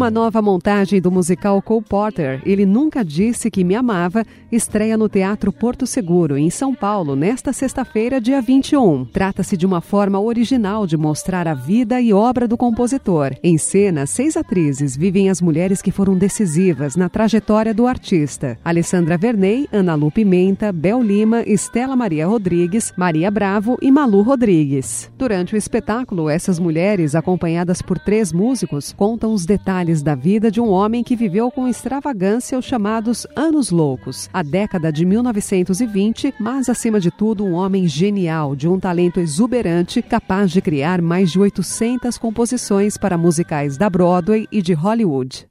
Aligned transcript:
Uma 0.00 0.10
nova 0.10 0.40
montagem 0.40 0.98
do 0.98 1.10
musical 1.10 1.60
Cole 1.60 1.84
Porter, 1.86 2.40
Ele 2.46 2.64
Nunca 2.64 3.04
Disse 3.04 3.50
Que 3.50 3.62
Me 3.62 3.74
Amava, 3.74 4.24
estreia 4.50 4.96
no 4.96 5.10
Teatro 5.10 5.52
Porto 5.52 5.86
Seguro, 5.86 6.38
em 6.38 6.48
São 6.48 6.74
Paulo, 6.74 7.14
nesta 7.14 7.52
sexta-feira, 7.52 8.18
dia 8.18 8.40
21. 8.40 9.04
Trata-se 9.04 9.58
de 9.58 9.66
uma 9.66 9.82
forma 9.82 10.18
original 10.18 10.86
de 10.86 10.96
mostrar 10.96 11.46
a 11.46 11.52
vida 11.52 12.00
e 12.00 12.14
obra 12.14 12.48
do 12.48 12.56
compositor. 12.56 13.36
Em 13.42 13.58
cena, 13.58 14.06
seis 14.06 14.38
atrizes 14.38 14.96
vivem 14.96 15.28
as 15.28 15.42
mulheres 15.42 15.82
que 15.82 15.92
foram 15.92 16.16
decisivas 16.16 16.96
na 16.96 17.10
trajetória 17.10 17.74
do 17.74 17.86
artista. 17.86 18.56
Alessandra 18.64 19.18
Verney, 19.18 19.68
Ana 19.70 19.94
Lu 19.96 20.10
Pimenta, 20.10 20.72
Bel 20.72 21.02
Lima, 21.02 21.42
Estela 21.42 21.94
Maria 21.94 22.26
Rodrigues, 22.26 22.90
Maria 22.96 23.30
Bravo 23.30 23.76
e 23.82 23.90
Malu 23.90 24.22
Rodrigues. 24.22 25.10
Durante 25.18 25.54
o 25.54 25.58
espetáculo, 25.58 26.30
essas 26.30 26.58
mulheres, 26.58 27.14
acompanhadas 27.14 27.82
por 27.82 27.98
três 27.98 28.32
músicos, 28.32 28.94
contam 28.94 29.34
os 29.34 29.44
detalhes 29.44 29.89
detalhes 29.90 30.02
da 30.02 30.14
vida 30.14 30.50
de 30.50 30.60
um 30.60 30.68
homem 30.68 31.02
que 31.02 31.16
viveu 31.16 31.50
com 31.50 31.66
extravagância 31.66 32.58
os 32.58 32.64
chamados 32.64 33.26
Anos 33.34 33.70
Loucos, 33.70 34.28
a 34.32 34.42
década 34.42 34.92
de 34.92 35.04
1920, 35.04 36.34
mas 36.38 36.68
acima 36.68 37.00
de 37.00 37.10
tudo 37.10 37.44
um 37.44 37.54
homem 37.54 37.88
genial, 37.88 38.54
de 38.54 38.68
um 38.68 38.78
talento 38.78 39.18
exuberante, 39.18 40.00
capaz 40.02 40.50
de 40.50 40.60
criar 40.60 41.02
mais 41.02 41.30
de 41.32 41.40
800 41.40 42.16
composições 42.18 42.96
para 42.96 43.18
musicais 43.18 43.76
da 43.76 43.90
Broadway 43.90 44.46
e 44.50 44.62
de 44.62 44.72
Hollywood. 44.72 45.48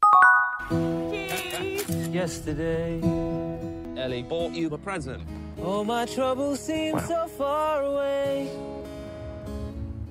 Yesterday, 2.14 3.02
Ellie 3.96 4.24
bought 4.24 4.58
you 4.58 4.74
a 4.74 4.78
present. 4.78 5.22
Oh, 5.62 5.84
my 5.84 6.06
troubles 6.06 6.60
seem 6.60 6.98
so 7.00 7.28
far 7.38 7.84
away. 7.84 8.50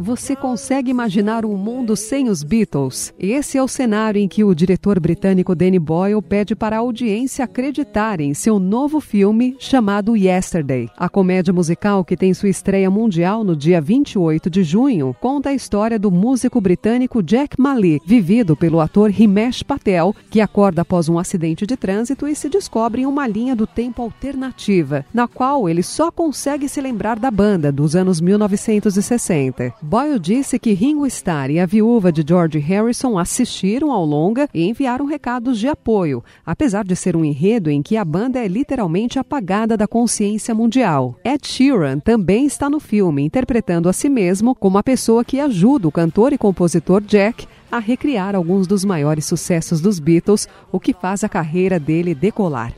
Você 0.00 0.36
consegue 0.36 0.92
imaginar 0.92 1.44
um 1.44 1.56
mundo 1.56 1.96
sem 1.96 2.28
os 2.28 2.44
Beatles? 2.44 3.12
Esse 3.18 3.58
é 3.58 3.62
o 3.62 3.66
cenário 3.66 4.20
em 4.20 4.28
que 4.28 4.44
o 4.44 4.54
diretor 4.54 5.00
britânico 5.00 5.56
Danny 5.56 5.80
Boyle 5.80 6.22
pede 6.22 6.54
para 6.54 6.76
a 6.76 6.78
audiência 6.78 7.44
acreditar 7.44 8.20
em 8.20 8.32
seu 8.32 8.60
novo 8.60 9.00
filme 9.00 9.56
chamado 9.58 10.16
Yesterday. 10.16 10.88
A 10.96 11.08
comédia 11.08 11.52
musical, 11.52 12.04
que 12.04 12.16
tem 12.16 12.32
sua 12.32 12.48
estreia 12.48 12.88
mundial 12.88 13.42
no 13.42 13.56
dia 13.56 13.80
28 13.80 14.48
de 14.48 14.62
junho, 14.62 15.16
conta 15.20 15.48
a 15.48 15.54
história 15.54 15.98
do 15.98 16.12
músico 16.12 16.60
britânico 16.60 17.20
Jack 17.20 17.60
Mali, 17.60 18.00
vivido 18.06 18.56
pelo 18.56 18.78
ator 18.78 19.10
Himesh 19.10 19.64
Patel, 19.64 20.14
que 20.30 20.40
acorda 20.40 20.82
após 20.82 21.08
um 21.08 21.18
acidente 21.18 21.66
de 21.66 21.76
trânsito 21.76 22.28
e 22.28 22.36
se 22.36 22.48
descobre 22.48 23.02
em 23.02 23.06
uma 23.06 23.26
linha 23.26 23.56
do 23.56 23.66
tempo 23.66 24.00
alternativa, 24.00 25.04
na 25.12 25.26
qual 25.26 25.68
ele 25.68 25.82
só 25.82 26.08
consegue 26.12 26.68
se 26.68 26.80
lembrar 26.80 27.18
da 27.18 27.32
banda 27.32 27.72
dos 27.72 27.96
anos 27.96 28.20
1960. 28.20 29.87
Boyle 29.88 30.18
disse 30.18 30.58
que 30.58 30.74
Ringo 30.74 31.06
Starr 31.06 31.50
e 31.50 31.58
a 31.58 31.64
viúva 31.64 32.12
de 32.12 32.22
George 32.22 32.58
Harrison 32.58 33.16
assistiram 33.16 33.90
ao 33.90 34.04
longa 34.04 34.46
e 34.52 34.68
enviaram 34.68 35.06
recados 35.06 35.58
de 35.58 35.66
apoio, 35.66 36.22
apesar 36.44 36.84
de 36.84 36.94
ser 36.94 37.16
um 37.16 37.24
enredo 37.24 37.70
em 37.70 37.80
que 37.80 37.96
a 37.96 38.04
banda 38.04 38.38
é 38.38 38.46
literalmente 38.46 39.18
apagada 39.18 39.78
da 39.78 39.88
consciência 39.88 40.54
mundial. 40.54 41.18
Ed 41.24 41.48
Sheeran 41.48 42.00
também 42.00 42.44
está 42.44 42.68
no 42.68 42.78
filme, 42.78 43.22
interpretando 43.22 43.88
a 43.88 43.94
si 43.94 44.10
mesmo 44.10 44.54
como 44.54 44.76
a 44.76 44.82
pessoa 44.82 45.24
que 45.24 45.40
ajuda 45.40 45.88
o 45.88 45.92
cantor 45.92 46.34
e 46.34 46.38
compositor 46.38 47.00
Jack 47.00 47.46
a 47.72 47.78
recriar 47.78 48.36
alguns 48.36 48.66
dos 48.66 48.84
maiores 48.84 49.24
sucessos 49.24 49.80
dos 49.80 49.98
Beatles, 49.98 50.46
o 50.70 50.78
que 50.78 50.92
faz 50.92 51.24
a 51.24 51.30
carreira 51.30 51.80
dele 51.80 52.14
decolar. 52.14 52.74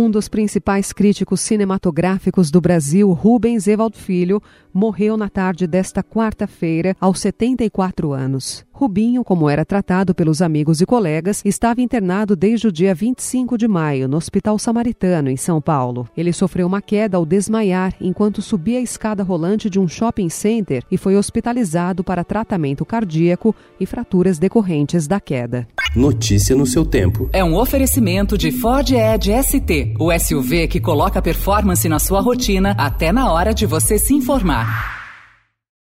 Um 0.00 0.08
dos 0.08 0.28
principais 0.28 0.92
críticos 0.92 1.40
cinematográficos 1.40 2.52
do 2.52 2.60
Brasil, 2.60 3.10
Rubens 3.10 3.66
Evald 3.66 3.98
Filho, 3.98 4.40
morreu 4.72 5.16
na 5.16 5.28
tarde 5.28 5.66
desta 5.66 6.04
quarta-feira, 6.04 6.96
aos 7.00 7.18
74 7.18 8.12
anos. 8.12 8.64
Rubinho, 8.78 9.24
como 9.24 9.50
era 9.50 9.64
tratado 9.64 10.14
pelos 10.14 10.40
amigos 10.40 10.80
e 10.80 10.86
colegas, 10.86 11.42
estava 11.44 11.80
internado 11.80 12.36
desde 12.36 12.68
o 12.68 12.72
dia 12.72 12.94
25 12.94 13.58
de 13.58 13.66
maio 13.66 14.06
no 14.06 14.16
Hospital 14.16 14.56
Samaritano, 14.56 15.28
em 15.28 15.36
São 15.36 15.60
Paulo. 15.60 16.08
Ele 16.16 16.32
sofreu 16.32 16.64
uma 16.64 16.80
queda 16.80 17.16
ao 17.16 17.26
desmaiar 17.26 17.92
enquanto 18.00 18.40
subia 18.40 18.78
a 18.78 18.80
escada 18.80 19.24
rolante 19.24 19.68
de 19.68 19.80
um 19.80 19.88
shopping 19.88 20.28
center 20.28 20.84
e 20.88 20.96
foi 20.96 21.16
hospitalizado 21.16 22.04
para 22.04 22.22
tratamento 22.22 22.86
cardíaco 22.86 23.52
e 23.80 23.84
fraturas 23.84 24.38
decorrentes 24.38 25.08
da 25.08 25.18
queda. 25.18 25.66
Notícia 25.96 26.54
no 26.54 26.64
seu 26.64 26.86
tempo. 26.86 27.28
É 27.32 27.42
um 27.42 27.56
oferecimento 27.56 28.38
de 28.38 28.52
Ford 28.52 28.88
Edge 28.92 29.32
ST, 29.42 29.96
o 29.98 30.16
SUV 30.16 30.68
que 30.68 30.78
coloca 30.78 31.20
performance 31.20 31.88
na 31.88 31.98
sua 31.98 32.20
rotina 32.20 32.76
até 32.78 33.10
na 33.10 33.32
hora 33.32 33.52
de 33.52 33.66
você 33.66 33.98
se 33.98 34.14
informar. 34.14 34.97